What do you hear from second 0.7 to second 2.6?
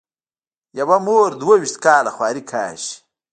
یوه مور دوه وېشت کاله خواري